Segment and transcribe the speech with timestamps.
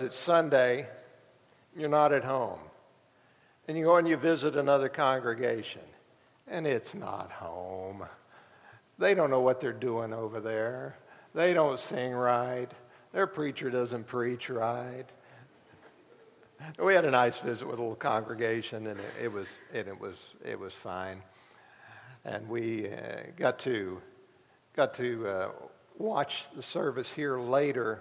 [0.00, 0.86] It's Sunday,
[1.76, 2.60] you're not at home.
[3.68, 5.82] And you go and you visit another congregation,
[6.48, 8.04] and it's not home.
[8.98, 10.96] They don't know what they're doing over there.
[11.34, 12.68] They don't sing right.
[13.12, 15.06] Their preacher doesn't preach right.
[16.82, 20.00] We had a nice visit with a little congregation, and it, it was, and it,
[20.00, 21.22] was, it was fine.
[22.24, 24.00] And we uh, got to,
[24.76, 25.48] got to uh,
[25.98, 28.00] watch the service here later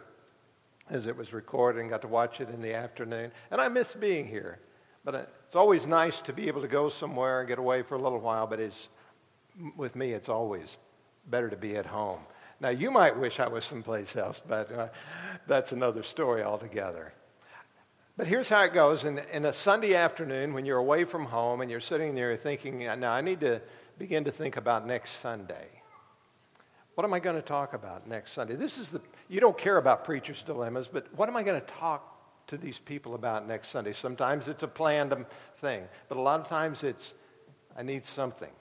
[0.91, 3.31] as it was recorded and got to watch it in the afternoon.
[3.49, 4.59] And I miss being here.
[5.03, 5.15] But
[5.47, 8.19] it's always nice to be able to go somewhere and get away for a little
[8.19, 8.89] while, but it's,
[9.75, 10.77] with me, it's always
[11.27, 12.19] better to be at home.
[12.59, 14.89] Now, you might wish I was someplace else, but uh,
[15.47, 17.13] that's another story altogether.
[18.17, 19.03] But here's how it goes.
[19.03, 22.79] In, in a Sunday afternoon, when you're away from home and you're sitting there thinking,
[22.79, 23.61] now I need to
[23.97, 25.80] begin to think about next Sunday.
[26.95, 28.55] What am I going to talk about next Sunday?
[28.55, 31.67] This is the, you don't care about preacher's dilemmas, but what am I going to
[31.67, 33.93] talk to these people about next Sunday?
[33.93, 35.25] Sometimes it's a planned um,
[35.61, 37.13] thing, but a lot of times it's,
[37.77, 38.51] I need something.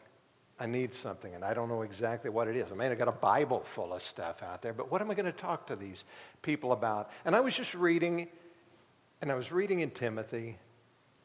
[0.61, 2.67] I need something, and I don't know exactly what it is.
[2.71, 5.15] I mean, I got a Bible full of stuff out there, but what am I
[5.15, 6.05] going to talk to these
[6.43, 7.11] people about?
[7.25, 8.29] And I was just reading,
[9.23, 10.59] and I was reading in Timothy,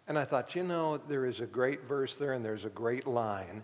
[0.07, 3.05] and I thought, you know, there is a great verse there, and there's a great
[3.05, 3.63] line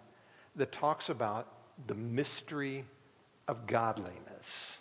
[0.58, 1.48] that talks about
[1.88, 2.84] the mystery
[3.52, 4.78] of godliness.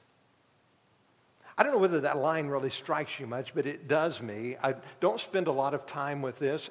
[1.58, 4.56] I don't know whether that line really strikes you much, but it does me.
[4.62, 6.70] I don't spend a lot of time with this.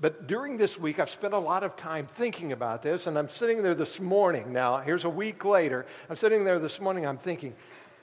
[0.00, 3.30] But during this week, I've spent a lot of time thinking about this, and I'm
[3.30, 4.52] sitting there this morning.
[4.52, 5.86] Now, here's a week later.
[6.08, 7.54] I'm sitting there this morning, I'm thinking,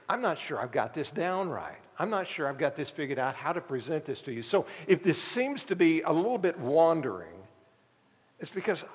[0.07, 1.77] I'm not sure I've got this down right.
[1.99, 4.41] I'm not sure I've got this figured out how to present this to you.
[4.41, 7.35] So if this seems to be a little bit wandering,
[8.39, 8.85] it's because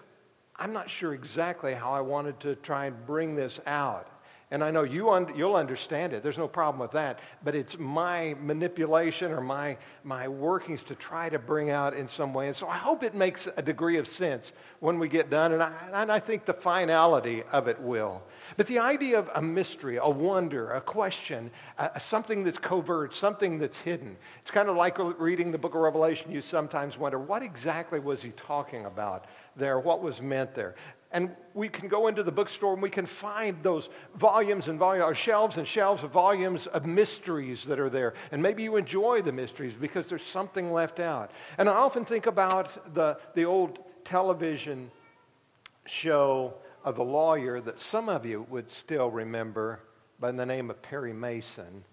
[0.57, 4.09] I'm not sure exactly how I wanted to try and bring this out.
[4.53, 6.23] And I know you un- you'll understand it.
[6.23, 7.21] There's no problem with that.
[7.43, 12.35] But it's my manipulation or my, my workings to try to bring out in some
[12.35, 12.49] way.
[12.49, 15.53] And so I hope it makes a degree of sense when we get done.
[15.53, 18.23] And I, and I think the finality of it will.
[18.59, 21.51] But the idea of a mystery, a wonder, a question,
[21.99, 24.19] something that's covert, something that's hidden.
[24.43, 26.31] It's kind of like reading the book of Revelation.
[26.31, 29.25] You sometimes wonder, what exactly was he talking about
[29.57, 29.81] there?
[29.81, 30.75] What was meant there?
[31.13, 35.19] And we can go into the bookstore and we can find those volumes and volumes,
[35.19, 38.15] shelves and shelves of volumes of mysteries that are there.
[38.31, 41.31] And maybe you enjoy the mysteries because there's something left out.
[41.59, 44.91] And I often think about the, the old television
[45.87, 49.81] show of the lawyer that some of you would still remember
[50.19, 51.85] by the name of Perry Mason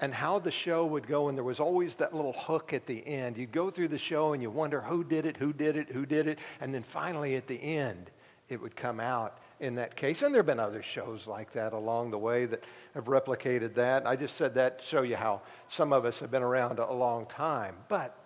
[0.00, 3.06] and how the show would go, and there was always that little hook at the
[3.06, 3.36] end.
[3.36, 6.04] You'd go through the show and you wonder who did it, who did it, who
[6.04, 8.10] did it, and then finally at the end,
[8.48, 10.22] it would come out in that case.
[10.22, 14.06] And there have been other shows like that along the way that have replicated that.
[14.06, 16.92] I just said that to show you how some of us have been around a
[16.92, 17.76] long time.
[17.88, 18.16] But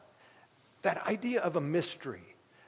[0.82, 2.22] that idea of a mystery,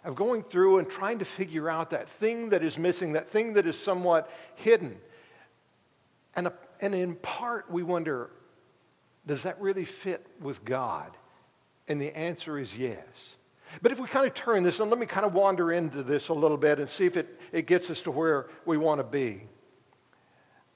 [0.04, 3.54] of going through and trying to figure out that thing that is missing, that thing
[3.54, 4.98] that is somewhat hidden.
[6.36, 8.30] And, a, and in part, we wonder
[9.26, 11.10] does that really fit with God?
[11.88, 13.04] And the answer is yes.
[13.82, 16.28] But if we kind of turn this, and let me kind of wander into this
[16.28, 19.04] a little bit and see if it, it gets us to where we want to
[19.04, 19.42] be.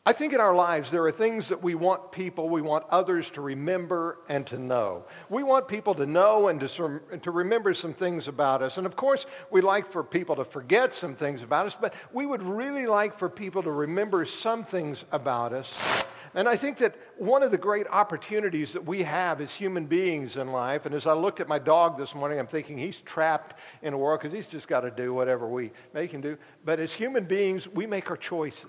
[0.06, 3.30] I think in our lives there are things that we want people, we want others
[3.30, 5.06] to remember and to know.
[5.30, 8.76] We want people to know and to, and to remember some things about us.
[8.76, 12.26] And of course, we like for people to forget some things about us, but we
[12.26, 16.96] would really like for people to remember some things about us and I think that
[17.16, 21.06] one of the great opportunities that we have as human beings in life, and as
[21.06, 24.34] I looked at my dog this morning, I'm thinking he's trapped in a world because
[24.34, 26.36] he's just got to do whatever we make him do.
[26.64, 28.68] But as human beings, we make our choices.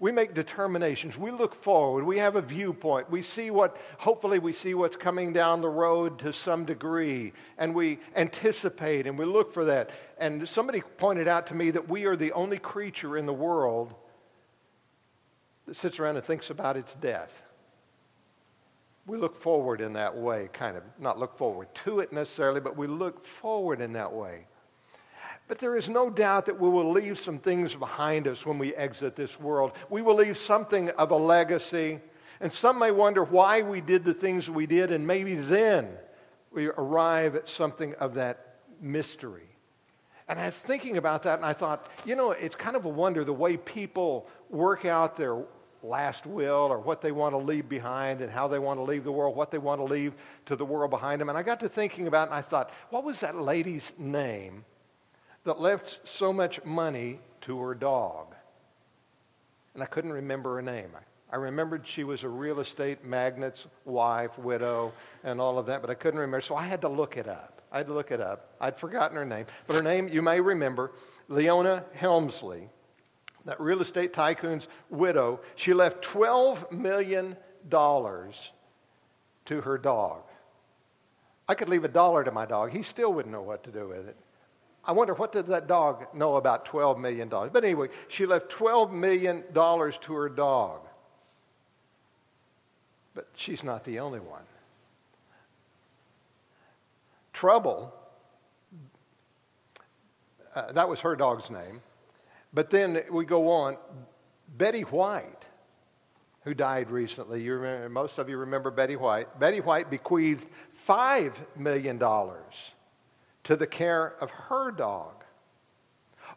[0.00, 1.18] We make determinations.
[1.18, 2.04] We look forward.
[2.04, 3.10] We have a viewpoint.
[3.10, 7.32] We see what, hopefully, we see what's coming down the road to some degree.
[7.58, 9.90] And we anticipate and we look for that.
[10.18, 13.94] And somebody pointed out to me that we are the only creature in the world
[15.68, 17.30] that sits around and thinks about its death.
[19.06, 20.82] We look forward in that way, kind of.
[20.98, 24.46] Not look forward to it necessarily, but we look forward in that way.
[25.46, 28.74] But there is no doubt that we will leave some things behind us when we
[28.74, 29.72] exit this world.
[29.88, 32.00] We will leave something of a legacy.
[32.40, 35.96] And some may wonder why we did the things we did, and maybe then
[36.50, 39.48] we arrive at something of that mystery.
[40.28, 42.90] And I was thinking about that, and I thought, you know, it's kind of a
[42.90, 45.42] wonder the way people work out their
[45.82, 49.04] last will or what they want to leave behind and how they want to leave
[49.04, 50.14] the world, what they want to leave
[50.46, 51.28] to the world behind them.
[51.28, 54.64] And I got to thinking about it and I thought, what was that lady's name
[55.44, 58.34] that left so much money to her dog?
[59.74, 60.90] And I couldn't remember her name.
[61.30, 64.92] I remembered she was a real estate magnate's wife, widow,
[65.24, 66.40] and all of that, but I couldn't remember.
[66.40, 67.60] So I had to look it up.
[67.70, 68.54] I had to look it up.
[68.60, 69.44] I'd forgotten her name.
[69.66, 70.92] But her name, you may remember,
[71.28, 72.70] Leona Helmsley,
[73.44, 75.40] that real estate tycoon's widow.
[75.56, 77.36] She left $12 million
[77.70, 80.22] to her dog.
[81.48, 82.72] I could leave a dollar to my dog.
[82.72, 84.16] He still wouldn't know what to do with it.
[84.84, 87.28] I wonder what did that dog know about $12 million?
[87.28, 90.80] But anyway, she left $12 million to her dog.
[93.14, 94.42] But she's not the only one.
[97.32, 97.94] Trouble,
[100.54, 101.80] uh, that was her dog's name.
[102.52, 103.76] But then we go on.
[104.56, 105.44] Betty White,
[106.42, 109.38] who died recently, you remember, most of you remember Betty White.
[109.38, 110.46] Betty White bequeathed
[110.88, 115.24] $5 million to the care of her dog.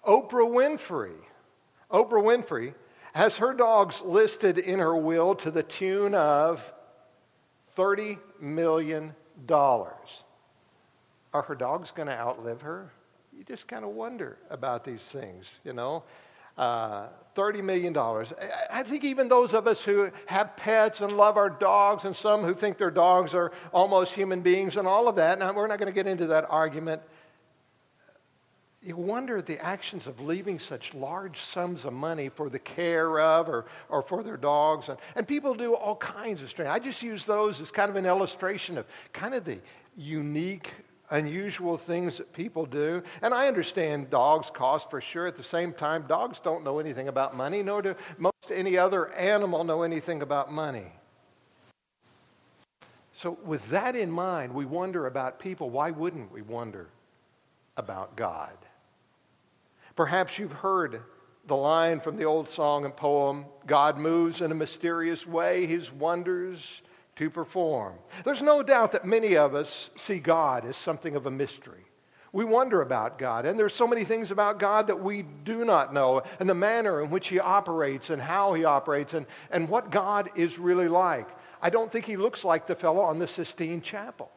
[0.06, 1.16] Oprah Winfrey,
[1.90, 2.74] Oprah Winfrey
[3.13, 6.62] has her dogs listed in her will to the tune of
[7.78, 9.13] $30 million.
[9.50, 10.13] Are
[11.34, 12.92] her dogs going to outlive her?
[13.31, 16.04] You just kind of wonder about these things, you know.
[16.57, 17.98] Uh, $30 million.
[18.69, 22.44] I think even those of us who have pets and love our dogs, and some
[22.44, 25.80] who think their dogs are almost human beings and all of that, now we're not
[25.80, 27.01] going to get into that argument.
[28.83, 33.19] You wonder at the actions of leaving such large sums of money for the care
[33.19, 34.89] of or, or for their dogs.
[34.89, 36.69] And, and people do all kinds of strange.
[36.69, 39.60] I just use those as kind of an illustration of kind of the
[39.95, 40.72] unique
[41.12, 43.04] unusual things that people do.
[43.22, 45.28] And I understand dogs cost for sure.
[45.28, 49.13] At the same time, dogs don't know anything about money, nor do most any other
[49.13, 50.88] animal know anything about money.
[53.13, 55.69] So, with that in mind, we wonder about people.
[55.69, 56.88] Why wouldn't we wonder
[57.78, 58.58] about God?
[59.96, 61.02] Perhaps you've heard
[61.46, 65.92] the line from the old song and poem God moves in a mysterious way, his
[65.92, 66.81] wonders
[67.21, 67.94] to perform.
[68.25, 71.85] There's no doubt that many of us see God as something of a mystery.
[72.33, 75.94] We wonder about God, and there's so many things about God that we do not
[75.94, 79.91] know, and the manner in which He operates, and how He operates, and, and what
[79.91, 81.27] God is really like.
[81.62, 84.31] I don't think He looks like the fellow on the Sistine Chapel.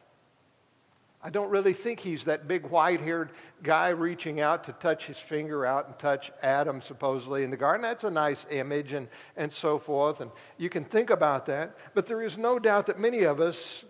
[1.25, 3.31] I don't really think he's that big white haired
[3.63, 7.81] guy reaching out to touch his finger out and touch Adam, supposedly, in the garden.
[7.81, 10.21] That's a nice image and, and so forth.
[10.21, 10.29] And
[10.59, 11.75] you can think about that.
[11.95, 13.85] But there is no doubt that many of us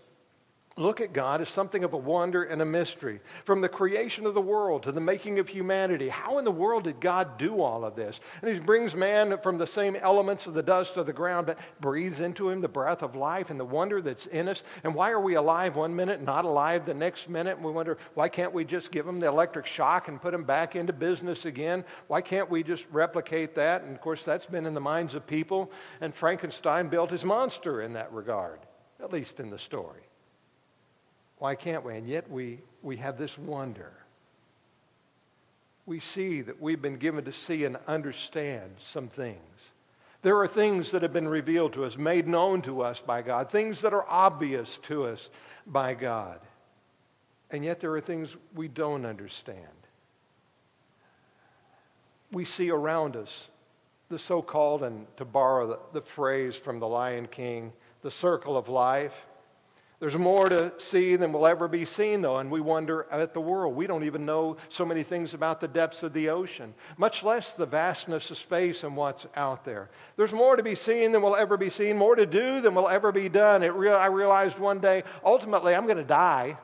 [0.77, 3.21] look at God as something of a wonder and a mystery.
[3.45, 6.83] From the creation of the world to the making of humanity, how in the world
[6.83, 8.19] did God do all of this?
[8.41, 11.59] And He brings man from the same elements of the dust of the ground, but
[11.79, 14.63] breathes into him the breath of life and the wonder that's in us.
[14.83, 17.55] And why are we alive one minute, and not alive the next minute?
[17.55, 20.43] And we wonder, why can't we just give them the electric shock and put them
[20.43, 21.85] back into business again?
[22.07, 23.83] Why can't we just replicate that?
[23.83, 25.71] And of course, that's been in the minds of people.
[26.01, 28.59] And Frankenstein built his monster in that regard,
[29.01, 30.04] at least in the story.
[31.45, 31.95] Why can't we?
[31.95, 33.91] And yet we, we have this wonder.
[35.85, 39.69] We see that we've been given to see and understand some things.
[40.23, 43.51] There are things that have been revealed to us, made known to us by God,
[43.51, 45.29] things that are obvious to us
[45.67, 46.39] by God.
[47.51, 49.67] And yet there are things we don't understand.
[52.31, 53.49] We see around us
[54.09, 57.71] the so called, and to borrow the, the phrase from the Lion King,
[58.01, 59.13] the circle of life.
[59.99, 63.39] There's more to see than will ever be seen, though, and we wonder at the
[63.39, 63.75] world.
[63.75, 67.53] We don't even know so many things about the depths of the ocean, much less
[67.53, 69.89] the vastness of space and what's out there.
[70.17, 72.89] There's more to be seen than will ever be seen, more to do than will
[72.89, 73.63] ever be done.
[73.63, 76.57] It re- I realized one day, ultimately, I'm going to die.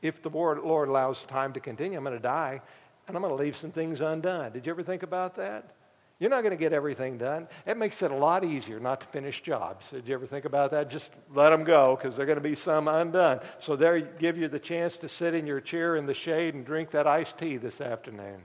[0.00, 2.60] If the Lord, Lord allows time to continue, I'm going to die,
[3.08, 4.52] and I'm going to leave some things undone.
[4.52, 5.75] Did you ever think about that?
[6.18, 7.46] You're not going to get everything done.
[7.66, 9.90] It makes it a lot easier not to finish jobs.
[9.90, 10.88] Did you ever think about that?
[10.88, 13.40] Just let them go because they're going to be some undone.
[13.58, 16.64] So they give you the chance to sit in your chair in the shade and
[16.64, 18.42] drink that iced tea this afternoon.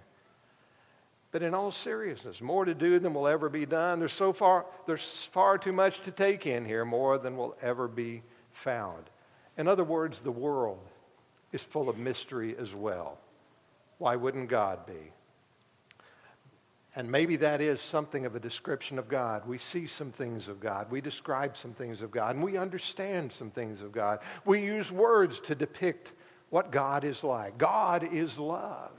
[1.32, 4.00] But in all seriousness, more to do than will ever be done.
[4.00, 7.88] There's so far, there's far too much to take in here, more than will ever
[7.88, 9.10] be found.
[9.58, 10.80] In other words, the world
[11.54, 13.18] is full of mystery as well.
[13.98, 15.14] Why wouldn't God be?
[16.96, 19.48] And maybe that is something of a description of God.
[19.48, 20.92] We see some things of God.
[20.92, 22.36] We describe some things of God.
[22.36, 24.20] And we understand some things of God.
[24.46, 26.12] We use words to depict
[26.50, 27.58] what God is like.
[27.58, 28.92] God is love.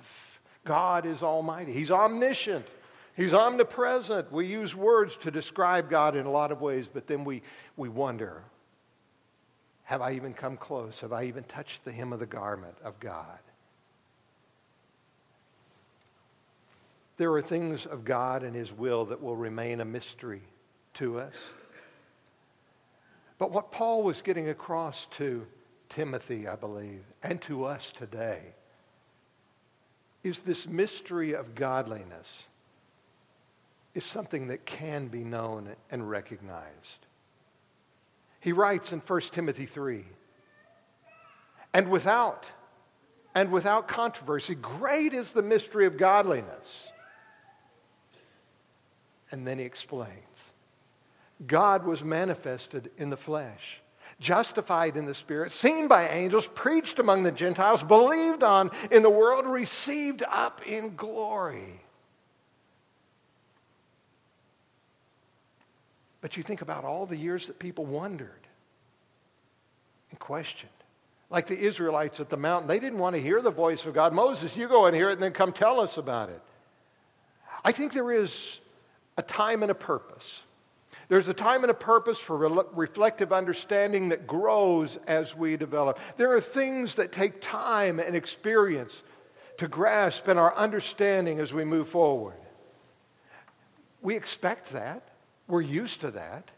[0.65, 1.73] God is almighty.
[1.73, 2.67] He's omniscient.
[3.15, 4.33] He's omnipresent.
[4.33, 7.43] We use words to describe God in a lot of ways, but then we,
[7.77, 8.43] we wonder
[9.85, 11.01] have I even come close?
[11.01, 13.39] Have I even touched the hem of the garment of God?
[17.23, 20.43] There are things of God and His will that will remain a mystery
[20.95, 21.37] to us.
[23.39, 25.47] But what Paul was getting across to
[25.89, 28.41] Timothy, I believe, and to us today
[30.25, 32.43] is this mystery of godliness
[33.95, 37.07] is something that can be known and recognized.
[38.41, 40.05] He writes in 1 Timothy 3,
[41.73, 42.47] and without
[43.33, 46.91] and without controversy, great is the mystery of godliness.
[49.33, 50.11] And then he explains
[51.47, 53.81] God was manifested in the flesh,
[54.21, 59.11] justified in the Spirit, seen by angels, preached among the Gentiles, believed on in the
[59.11, 61.81] world, received up in glory.
[66.21, 68.31] But you think about all the years that people wondered
[70.11, 70.71] and questioned.
[71.31, 74.13] Like the Israelites at the mountain, they didn't want to hear the voice of God.
[74.13, 76.41] Moses, you go and hear it and then come tell us about it.
[77.65, 78.61] I think there is
[79.17, 80.41] a time and a purpose.
[81.09, 85.99] There's a time and a purpose for re- reflective understanding that grows as we develop.
[86.17, 89.03] There are things that take time and experience
[89.59, 92.37] to grasp in our understanding as we move forward.
[94.01, 95.03] We expect that.
[95.47, 96.51] We're used to that.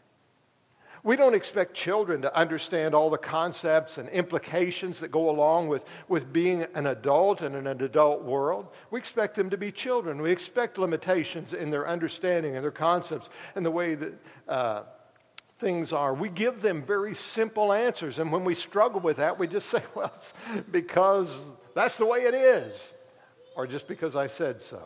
[1.05, 5.85] We don't expect children to understand all the concepts and implications that go along with,
[6.07, 8.69] with being an adult and in an adult world.
[8.89, 10.19] We expect them to be children.
[10.19, 14.13] We expect limitations in their understanding and their concepts and the way that
[14.47, 14.83] uh,
[15.59, 16.15] things are.
[16.15, 18.17] We give them very simple answers.
[18.17, 20.11] And when we struggle with that, we just say, well,
[20.71, 21.31] because
[21.75, 22.81] that's the way it is,
[23.55, 24.81] or just because I said so.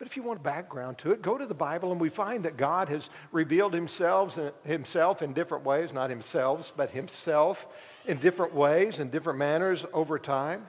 [0.00, 2.56] But if you want background to it, go to the Bible and we find that
[2.56, 7.66] God has revealed himself, uh, himself in different ways, not himself, but himself
[8.06, 10.66] in different ways, in different manners over time.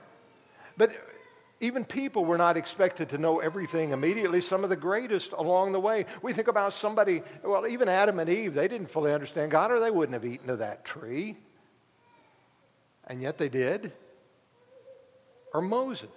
[0.76, 0.92] But
[1.60, 4.42] even people were not expected to know everything immediately.
[4.42, 6.04] Some of the greatest along the way.
[6.20, 9.80] We think about somebody, well, even Adam and Eve, they didn't fully understand God or
[9.80, 11.38] they wouldn't have eaten of that tree.
[13.06, 13.92] And yet they did.
[15.54, 16.10] Or Moses.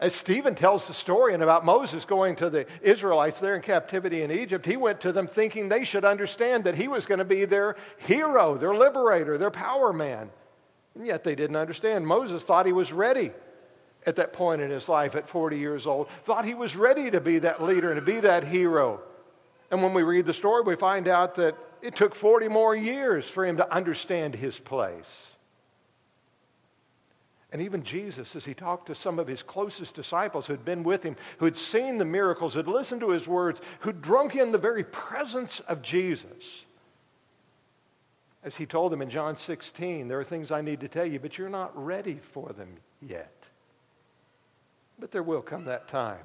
[0.00, 4.22] As Stephen tells the story and about Moses going to the Israelites there in captivity
[4.22, 7.24] in Egypt, he went to them thinking they should understand that he was going to
[7.24, 10.30] be their hero, their liberator, their power man.
[10.94, 12.06] And yet they didn't understand.
[12.06, 13.30] Moses thought he was ready
[14.06, 17.20] at that point in his life at 40 years old, thought he was ready to
[17.20, 19.02] be that leader and to be that hero.
[19.70, 23.28] And when we read the story, we find out that it took 40 more years
[23.28, 25.29] for him to understand his place.
[27.52, 30.84] And even Jesus, as he talked to some of his closest disciples who had been
[30.84, 34.36] with him, who had seen the miracles, who had listened to his words, who'd drunk
[34.36, 36.64] in the very presence of Jesus,
[38.42, 41.18] as he told them in John 16, there are things I need to tell you,
[41.18, 43.34] but you're not ready for them yet.
[44.98, 46.24] But there will come that time.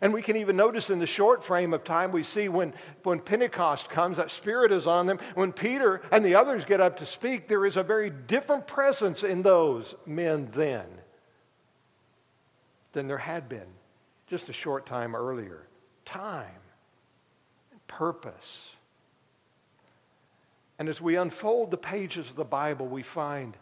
[0.00, 3.20] And we can even notice in the short frame of time, we see when, when
[3.20, 5.18] Pentecost comes, that Spirit is on them.
[5.34, 9.22] When Peter and the others get up to speak, there is a very different presence
[9.22, 10.86] in those men then
[12.92, 13.68] than there had been
[14.26, 15.66] just a short time earlier.
[16.04, 16.60] Time
[17.70, 18.70] and purpose.
[20.78, 23.56] And as we unfold the pages of the Bible, we find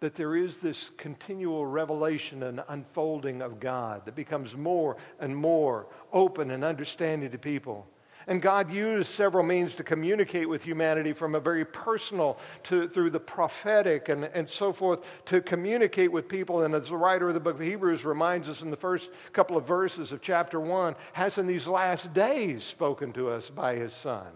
[0.00, 5.86] that there is this continual revelation and unfolding of God that becomes more and more
[6.12, 7.86] open and understanding to people.
[8.28, 13.08] And God used several means to communicate with humanity from a very personal to through
[13.08, 16.62] the prophetic and, and so forth to communicate with people.
[16.62, 19.56] And as the writer of the book of Hebrews reminds us in the first couple
[19.56, 23.94] of verses of chapter 1, has in these last days spoken to us by his
[23.94, 24.34] Son.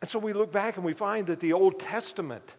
[0.00, 2.50] And so we look back and we find that the Old Testament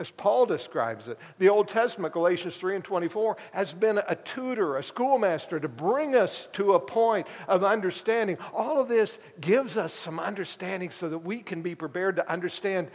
[0.00, 1.18] as Paul describes it.
[1.38, 6.16] The Old Testament, Galatians 3 and 24, has been a tutor, a schoolmaster to bring
[6.16, 8.38] us to a point of understanding.
[8.54, 12.90] All of this gives us some understanding so that we can be prepared to understand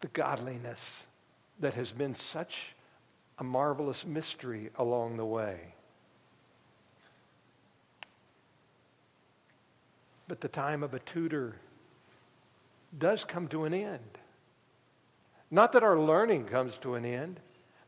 [0.00, 0.80] the godliness
[1.60, 2.54] that has been such
[3.38, 5.74] a marvelous mystery along the way.
[10.26, 11.56] But the time of a tutor
[12.96, 14.18] does come to an end.
[15.50, 17.40] Not that our learning comes to an end,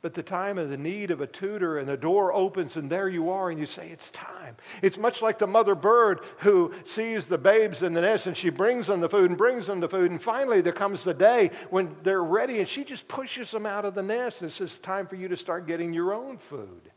[0.02, 3.08] but the time of the need of a tutor and the door opens and there
[3.08, 4.56] you are and you say, it's time.
[4.80, 8.48] It's much like the mother bird who sees the babes in the nest and she
[8.48, 10.10] brings them the food and brings them the food.
[10.10, 13.84] And finally there comes the day when they're ready and she just pushes them out
[13.84, 16.90] of the nest and says, time for you to start getting your own food.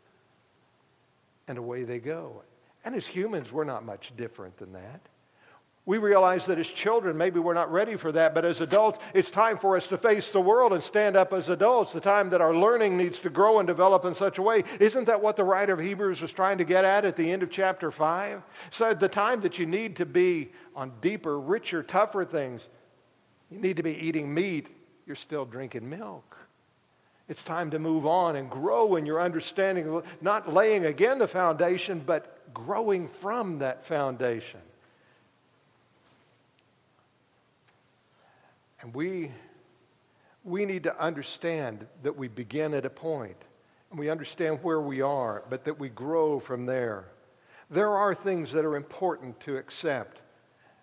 [1.50, 2.41] And away they go.
[2.86, 5.01] And as humans, we're not much different than that.
[5.85, 9.29] We realize that as children, maybe we're not ready for that, but as adults, it's
[9.29, 12.39] time for us to face the world and stand up as adults, the time that
[12.39, 14.63] our learning needs to grow and develop in such a way.
[14.79, 17.43] Isn't that what the writer of Hebrews was trying to get at at the end
[17.43, 18.41] of chapter 5?
[18.71, 22.61] So, the time that you need to be on deeper, richer, tougher things,
[23.51, 24.67] you need to be eating meat,
[25.05, 26.37] you're still drinking milk.
[27.27, 32.01] It's time to move on and grow in your understanding, not laying again the foundation,
[32.05, 34.61] but growing from that foundation.
[38.83, 39.31] And we,
[40.43, 43.37] we need to understand that we begin at a point
[43.89, 47.05] and we understand where we are, but that we grow from there.
[47.69, 50.19] There are things that are important to accept,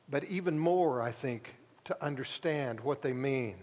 [0.09, 1.55] but even more, I think,
[1.85, 3.57] to understand what they mean.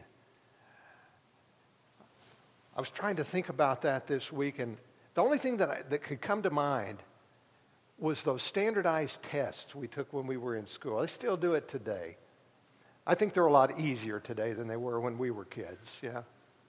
[2.75, 4.77] I was trying to think about that this week, and
[5.15, 6.99] the only thing that, I, that could come to mind
[7.97, 10.99] was those standardized tests we took when we were in school.
[10.99, 12.17] I still do it today.
[13.07, 15.89] I think they're a lot easier today than they were when we were kids.
[16.01, 16.23] Yeah?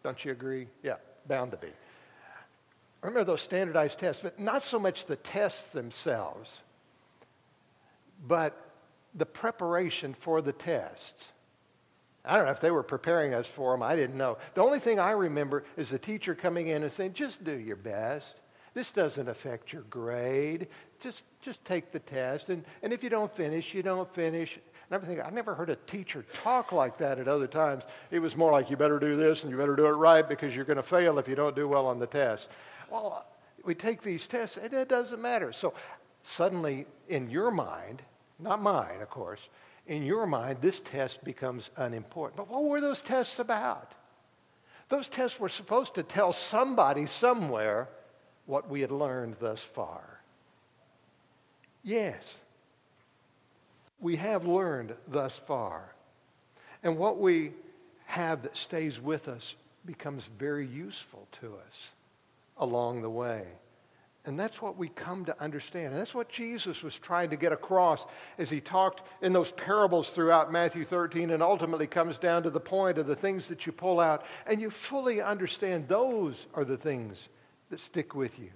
[0.04, 0.68] Don't you agree?
[0.85, 0.95] Yeah,
[1.26, 1.66] bound to be.
[1.66, 6.50] I remember those standardized tests, but not so much the tests themselves,
[8.26, 8.57] but
[9.14, 11.26] the preparation for the tests.
[12.25, 13.83] I don't know if they were preparing us for them.
[13.83, 14.38] I didn't know.
[14.54, 17.76] The only thing I remember is the teacher coming in and saying, just do your
[17.76, 18.35] best.
[18.75, 20.68] This doesn't affect your grade.
[21.00, 22.49] Just, just take the test.
[22.49, 24.59] And, and if you don't finish, you don't finish.
[24.90, 25.21] And everything.
[25.21, 27.85] I never heard a teacher talk like that at other times.
[28.11, 30.57] It was more like, you better do this and you better do it right because
[30.57, 32.49] you're going to fail if you don't do well on the test.
[32.90, 33.26] Well,
[33.64, 35.52] we take these tests and it doesn't matter.
[35.52, 35.75] So
[36.23, 38.02] suddenly, in your mind,
[38.38, 39.40] not mine, of course,
[39.87, 42.37] in your mind, this test becomes unimportant.
[42.37, 43.92] But what were those tests about?
[44.88, 47.88] Those tests were supposed to tell somebody somewhere
[48.47, 50.21] what we had learned thus far.
[51.83, 52.38] Yes,
[54.00, 55.93] we have learned thus far.
[56.83, 57.52] And what we
[58.07, 61.90] have that stays with us becomes very useful to us
[62.57, 63.47] along the way.
[64.25, 65.93] And that's what we come to understand.
[65.93, 68.05] And that's what Jesus was trying to get across
[68.37, 72.61] as he talked in those parables throughout Matthew 13 and ultimately comes down to the
[72.61, 76.76] point of the things that you pull out and you fully understand those are the
[76.76, 77.31] things
[77.70, 78.51] that stick with you.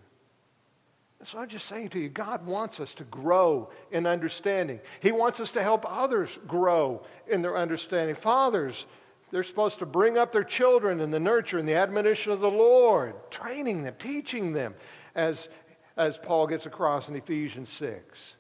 [1.25, 4.81] So I'm just saying to you, God wants us to grow in understanding.
[5.01, 8.17] He wants us to help others grow in their understanding.
[8.17, 8.87] Fathers,
[9.31, 12.51] they're supposed to bring up their children in the nurture and the admonition of the
[12.51, 14.75] Lord, training them, teaching them,
[15.15, 15.49] as,
[15.97, 18.35] as Paul gets across in Ephesians 6.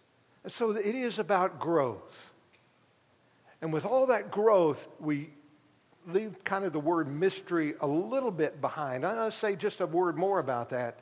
[0.44, 2.16] And so it is about growth.
[3.60, 5.30] And with all that growth, we
[6.08, 9.06] leave kind of the word mystery a little bit behind.
[9.06, 10.98] I'm going to say just a word more about that.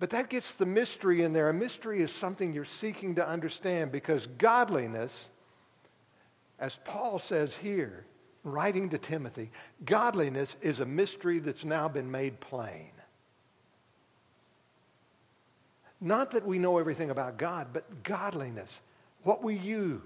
[0.00, 1.50] But that gets the mystery in there.
[1.50, 5.28] A mystery is something you're seeking to understand because godliness,
[6.58, 8.06] as Paul says here,
[8.42, 9.50] writing to Timothy,
[9.84, 12.90] godliness is a mystery that's now been made plain.
[16.00, 18.80] Not that we know everything about God, but godliness,
[19.22, 20.00] what we use.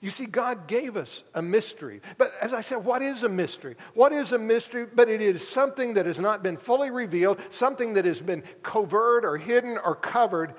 [0.00, 2.00] You see, God gave us a mystery.
[2.18, 3.76] But as I said, what is a mystery?
[3.94, 4.86] What is a mystery?
[4.86, 9.24] But it is something that has not been fully revealed, something that has been covert
[9.24, 10.54] or hidden or covered,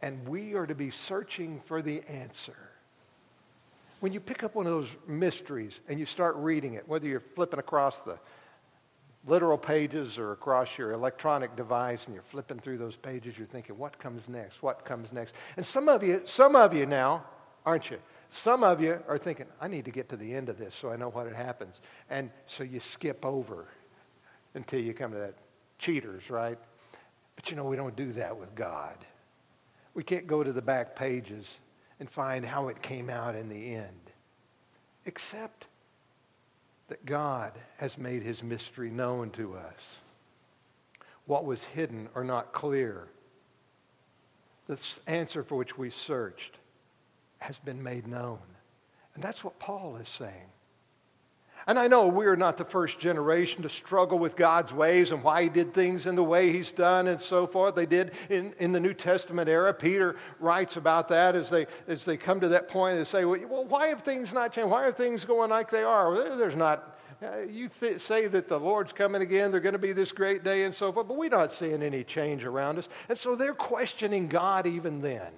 [0.00, 2.56] and we are to be searching for the answer.
[4.00, 7.22] When you pick up one of those mysteries and you start reading it, whether you're
[7.34, 8.18] flipping across the
[9.26, 13.78] literal pages or across your electronic device and you're flipping through those pages, you're thinking,
[13.78, 14.62] what comes next?
[14.62, 15.34] What comes next?
[15.56, 17.24] And some of you, some of you now,
[17.64, 17.98] aren't you?
[18.32, 20.90] Some of you are thinking, I need to get to the end of this so
[20.90, 21.82] I know what it happens.
[22.08, 23.66] And so you skip over
[24.54, 25.34] until you come to that
[25.78, 26.58] cheaters, right?
[27.36, 28.96] But you know, we don't do that with God.
[29.92, 31.58] We can't go to the back pages
[32.00, 34.10] and find how it came out in the end,
[35.04, 35.66] except
[36.88, 39.98] that God has made his mystery known to us.
[41.26, 43.08] What was hidden or not clear,
[44.68, 46.56] the answer for which we searched,
[47.42, 48.38] has been made known.
[49.14, 50.50] And that's what Paul is saying.
[51.66, 55.44] And I know we're not the first generation to struggle with God's ways and why
[55.44, 57.76] he did things in the way he's done and so forth.
[57.76, 59.72] They did in, in the New Testament era.
[59.72, 62.98] Peter writes about that as they, as they come to that point.
[62.98, 64.70] They say, well, why have things not changed?
[64.70, 66.36] Why are things going like they are?
[66.36, 69.92] There's not, uh, you th- say that the Lord's coming again, they're going to be
[69.92, 72.88] this great day and so forth, but we're not seeing any change around us.
[73.08, 75.32] And so they're questioning God even then.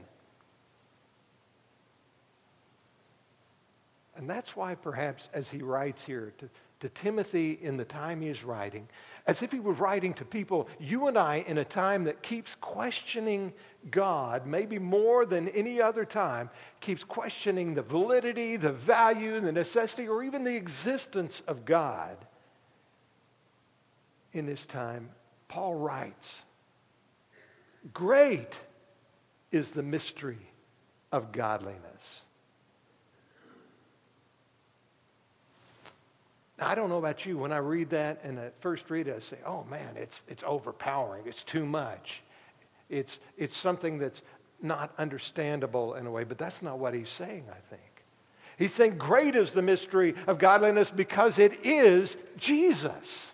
[4.17, 6.49] And that's why, perhaps, as he writes here to,
[6.81, 8.89] to Timothy in the time he is writing,
[9.27, 12.55] as if he were writing to people, you and I, in a time that keeps
[12.61, 13.53] questioning
[13.91, 16.51] God, maybe more than any other time,
[16.81, 22.17] keeps questioning the validity, the value, the necessity, or even the existence of God.
[24.33, 25.11] In this time,
[25.49, 26.43] Paul writes,
[27.93, 28.55] Great
[29.51, 30.51] is the mystery
[31.13, 32.25] of godliness.
[36.54, 37.39] Now, I don't know about you.
[37.39, 40.43] When I read that and at first read it, I say, oh man, it's, it's
[40.47, 41.25] overpowering.
[41.27, 42.23] It's too much.
[42.89, 44.23] It's, it's something that's
[44.63, 46.25] not understandable in a way.
[46.25, 47.83] But that's not what he's saying, I think.
[48.57, 53.31] He's saying, great is the mystery of godliness because it is Jesus.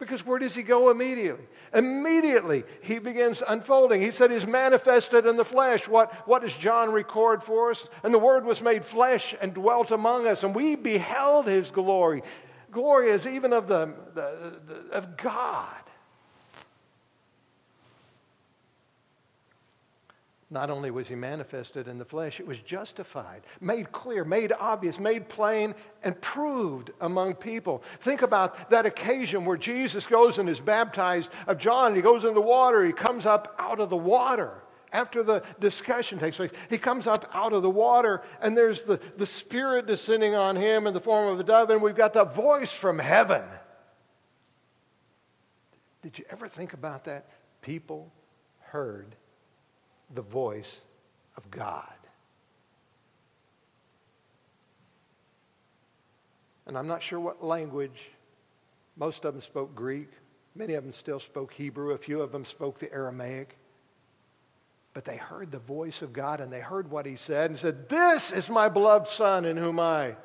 [0.00, 1.44] Because where does he go immediately?
[1.74, 4.00] Immediately, he begins unfolding.
[4.00, 5.86] He said he's manifested in the flesh.
[5.86, 7.86] What, what does John record for us?
[8.02, 12.22] And the Word was made flesh and dwelt among us, and we beheld his glory.
[12.72, 15.66] Glory is even of, the, the, the of God.
[20.52, 24.98] Not only was he manifested in the flesh, it was justified, made clear, made obvious,
[24.98, 27.84] made plain, and proved among people.
[28.00, 31.94] Think about that occasion where Jesus goes and is baptized of John.
[31.94, 32.84] He goes in the water.
[32.84, 34.54] He comes up out of the water
[34.92, 36.50] after the discussion takes place.
[36.68, 40.88] He comes up out of the water, and there's the, the Spirit descending on him
[40.88, 43.44] in the form of a dove, and we've got the voice from heaven.
[46.02, 47.28] Did you ever think about that?
[47.62, 48.10] People
[48.58, 49.14] heard
[50.14, 50.80] the voice
[51.36, 51.84] of God.
[56.66, 58.00] And I'm not sure what language.
[58.96, 60.08] Most of them spoke Greek.
[60.54, 61.92] Many of them still spoke Hebrew.
[61.92, 63.56] A few of them spoke the Aramaic.
[64.92, 67.88] But they heard the voice of God and they heard what he said and said,
[67.88, 70.16] This is my beloved Son in whom I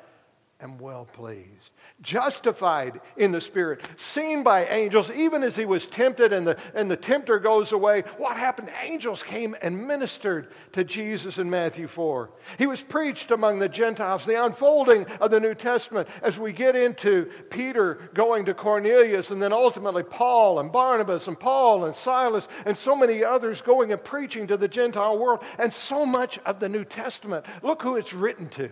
[0.60, 1.72] am well pleased.
[2.00, 6.90] Justified in the Spirit, seen by angels, even as he was tempted and the, and
[6.90, 8.04] the tempter goes away.
[8.16, 8.70] What happened?
[8.82, 12.30] Angels came and ministered to Jesus in Matthew 4.
[12.56, 16.74] He was preached among the Gentiles, the unfolding of the New Testament as we get
[16.74, 22.48] into Peter going to Cornelius and then ultimately Paul and Barnabas and Paul and Silas
[22.64, 26.60] and so many others going and preaching to the Gentile world and so much of
[26.60, 27.44] the New Testament.
[27.62, 28.70] Look who it's written to.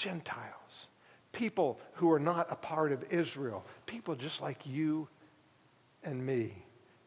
[0.00, 0.88] Gentiles,
[1.32, 5.06] people who are not a part of Israel, people just like you
[6.02, 6.54] and me,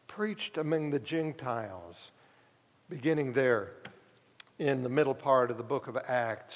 [0.08, 2.12] preached among the Gentiles,
[2.90, 3.72] beginning there
[4.60, 6.56] in the middle part of the book of Acts,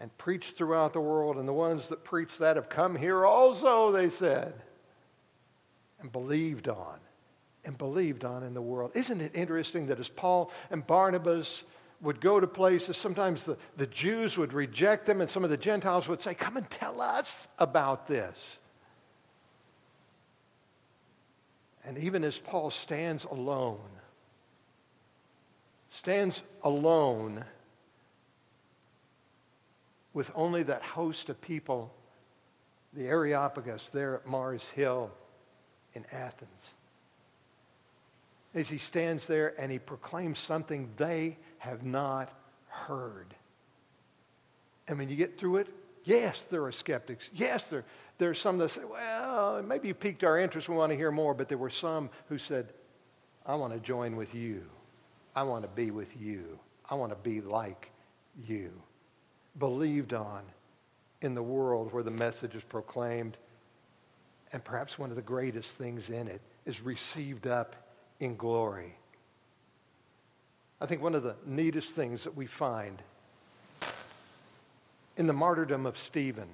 [0.00, 1.36] and preached throughout the world.
[1.36, 4.52] And the ones that preached that have come here also, they said,
[6.00, 6.98] and believed on,
[7.64, 8.90] and believed on in the world.
[8.94, 11.62] Isn't it interesting that as Paul and Barnabas
[12.00, 15.56] would go to places, sometimes the, the Jews would reject them, and some of the
[15.56, 18.58] Gentiles would say, Come and tell us about this.
[21.84, 23.80] And even as Paul stands alone,
[25.90, 27.44] stands alone
[30.12, 31.92] with only that host of people,
[32.92, 35.10] the Areopagus there at Mars Hill
[35.94, 36.74] in Athens.
[38.54, 42.30] As he stands there and he proclaims something they have not
[42.68, 43.34] heard.
[44.86, 45.68] And when you get through it,
[46.04, 47.28] yes, there are skeptics.
[47.34, 47.84] Yes, there,
[48.18, 50.68] there are some that say, well, maybe you piqued our interest.
[50.68, 51.34] We want to hear more.
[51.34, 52.72] But there were some who said,
[53.44, 54.62] I want to join with you.
[55.36, 56.58] I want to be with you.
[56.88, 57.90] I want to be like
[58.46, 58.70] you.
[59.58, 60.42] Believed on
[61.20, 63.36] in the world where the message is proclaimed.
[64.52, 67.76] And perhaps one of the greatest things in it is received up
[68.20, 68.96] in glory.
[70.80, 73.02] I think one of the neatest things that we find
[75.16, 76.48] in the martyrdom of Stephen,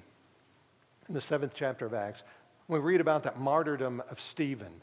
[1.09, 2.23] in the seventh chapter of Acts,
[2.67, 4.81] when we read about that martyrdom of Stephen,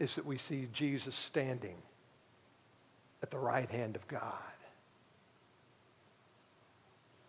[0.00, 1.76] is that we see Jesus standing
[3.22, 4.32] at the right hand of God.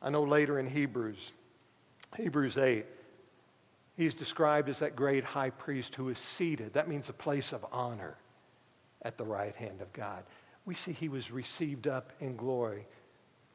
[0.02, 1.32] I know later in Hebrews,
[2.16, 2.86] Hebrews 8,
[3.98, 6.74] he's described as that great high priest who is seated.
[6.74, 8.16] That means a place of honor
[9.04, 10.24] at the right hand of God.
[10.66, 12.86] We see he was received up in glory.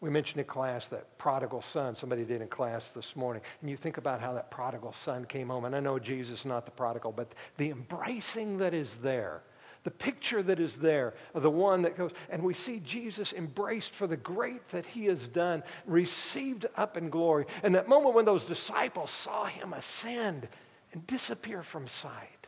[0.00, 3.42] We mentioned in class that prodigal son, somebody did in class this morning.
[3.60, 5.64] And you think about how that prodigal son came home.
[5.64, 9.42] And I know Jesus is not the prodigal, but the embracing that is there,
[9.84, 14.06] the picture that is there the one that goes, and we see Jesus embraced for
[14.06, 17.46] the great that he has done, received up in glory.
[17.62, 20.48] And that moment when those disciples saw him ascend
[20.92, 22.43] and disappear from sight,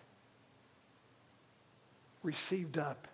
[2.27, 3.07] received up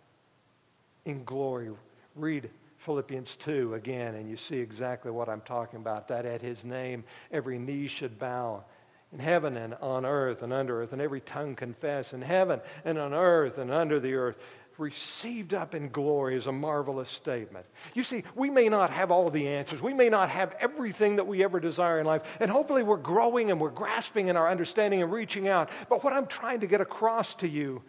[1.04, 1.70] in glory.
[2.16, 2.48] Read
[2.78, 6.08] Philippians 2 again, and you see exactly what I'm talking about.
[6.08, 8.64] That at his name every knee should bow
[9.12, 12.98] in heaven and on earth and under earth, and every tongue confess in heaven and
[12.98, 14.36] on earth and under the earth.
[14.78, 17.66] Received up in glory is a marvelous statement.
[17.94, 19.82] You see, we may not have all the answers.
[19.82, 22.22] We may not have everything that we ever desire in life.
[22.40, 25.68] And hopefully we're growing and we're grasping in our understanding and reaching out.
[25.90, 27.82] But what I'm trying to get across to you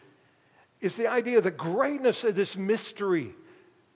[0.83, 3.33] is the idea of the greatness of this mystery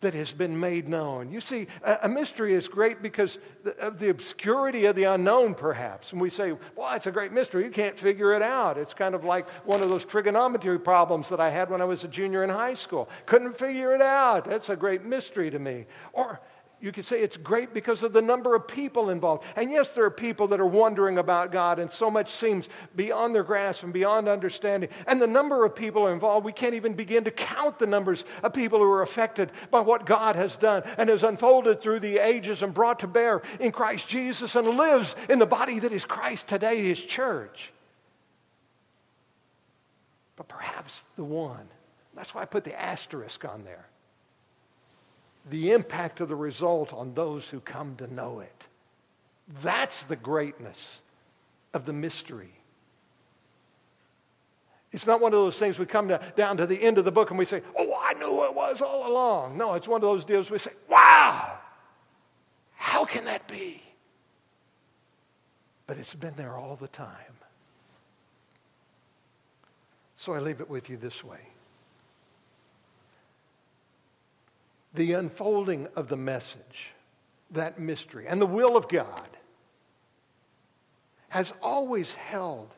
[0.02, 1.32] that has been made known.
[1.32, 3.40] You see, a, mystery is great because
[3.80, 6.12] of the obscurity of the unknown, perhaps.
[6.12, 7.64] And we say, well, it's a great mystery.
[7.64, 8.78] You can't figure it out.
[8.78, 12.04] It's kind of like one of those trigonometry problems that I had when I was
[12.04, 13.10] a junior in high school.
[13.26, 14.46] Couldn't figure it out.
[14.46, 15.86] That's a great mystery to me.
[16.14, 16.40] Or
[16.80, 19.44] you could say it's great because of the number of people involved.
[19.56, 23.34] And yes, there are people that are wondering about God, and so much seems beyond
[23.34, 24.90] their grasp and beyond understanding.
[25.08, 28.54] And the number of people involved, we can't even begin to count the numbers of
[28.54, 32.62] people who are affected by what God has done and has unfolded through the ages
[32.62, 36.48] and brought to bear in Christ Jesus and lives in the body that is Christ
[36.48, 37.72] today, his church.
[40.36, 41.68] But perhaps the one,
[42.16, 43.88] that's why I put the asterisk on there
[45.50, 48.64] the impact of the result on those who come to know it.
[49.62, 51.02] That's the greatness
[51.74, 52.52] of the mystery.
[54.92, 57.12] It's not one of those things we come to, down to the end of the
[57.12, 59.58] book and we say, oh, I knew it was all along.
[59.58, 61.58] No, it's one of those deals we say, wow,
[62.76, 63.82] how can that be?
[65.86, 67.14] But it's been there all the time.
[70.16, 71.40] So I leave it with you this way.
[74.94, 76.92] The unfolding of the message,
[77.52, 79.30] that mystery, and the will of God
[81.30, 82.74] has always held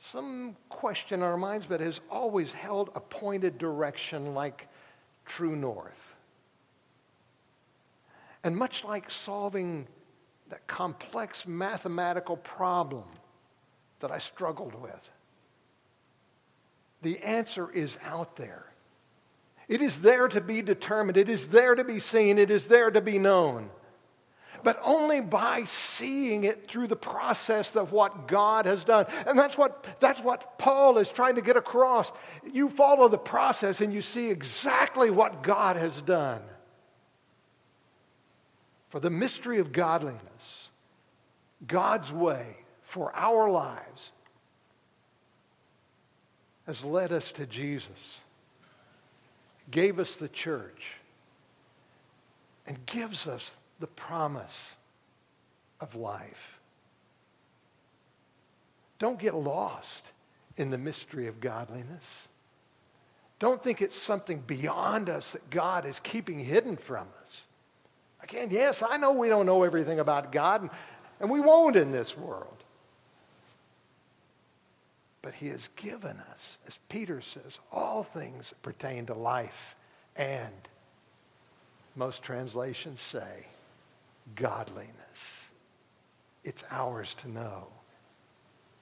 [0.00, 4.68] some question in our minds, but has always held a pointed direction like
[5.26, 6.14] true north.
[8.44, 9.86] And much like solving
[10.48, 13.04] that complex mathematical problem
[14.00, 15.10] that I struggled with,
[17.02, 18.67] the answer is out there.
[19.68, 21.18] It is there to be determined.
[21.18, 22.38] It is there to be seen.
[22.38, 23.70] It is there to be known.
[24.64, 29.06] But only by seeing it through the process of what God has done.
[29.26, 32.10] And that's what, that's what Paul is trying to get across.
[32.50, 36.42] You follow the process and you see exactly what God has done.
[38.88, 40.68] For the mystery of godliness,
[41.66, 44.10] God's way for our lives,
[46.66, 48.20] has led us to Jesus
[49.70, 50.92] gave us the church
[52.66, 54.58] and gives us the promise
[55.80, 56.58] of life.
[58.98, 60.10] Don't get lost
[60.56, 62.28] in the mystery of godliness.
[63.38, 67.42] Don't think it's something beyond us that God is keeping hidden from us.
[68.22, 70.70] Again, yes, I know we don't know everything about God, and,
[71.20, 72.57] and we won't in this world.
[75.28, 79.76] But he has given us, as Peter says, all things pertain to life
[80.16, 80.54] and,
[81.94, 83.44] most translations say,
[84.36, 84.88] godliness.
[86.44, 87.66] It's ours to know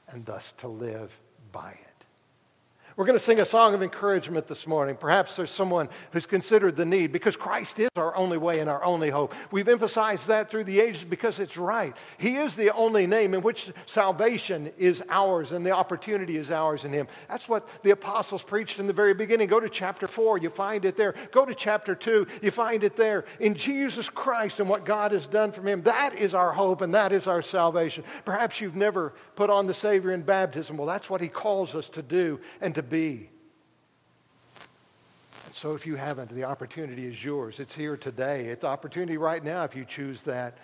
[0.07, 1.11] and thus to live
[1.51, 1.96] by it.
[2.97, 4.97] We're going to sing a song of encouragement this morning.
[4.97, 8.83] Perhaps there's someone who's considered the need because Christ is our only way and our
[8.83, 9.35] only hope.
[9.51, 11.95] We've emphasized that through the ages because it's right.
[12.17, 16.85] He is the only name in which salvation is ours and the opportunity is ours
[16.85, 17.07] in Him.
[17.29, 19.49] That's what the apostles preached in the very beginning.
[19.49, 21.15] Go to chapter 4, you find it there.
[21.33, 23.27] Go to chapter 2, you find it there.
[23.41, 26.95] In Jesus Christ and what God has done for Him, that is our hope and
[26.95, 28.05] that is our salvation.
[28.25, 30.79] Perhaps you've never put on the Savior in baptism.
[30.79, 33.29] Well, that's what He calls us to do and to be.
[35.47, 37.61] And so if you haven't, the opportunity is yours.
[37.61, 38.47] It's here today.
[38.47, 40.59] It's opportunity right now if you choose that.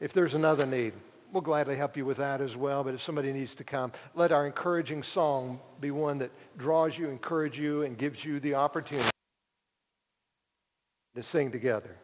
[0.00, 0.92] If there's another need,
[1.32, 2.84] we'll gladly help you with that as well.
[2.84, 7.08] But if somebody needs to come, let our encouraging song be one that draws you,
[7.08, 9.10] encourages you, and gives you the opportunity
[11.16, 11.96] to sing together.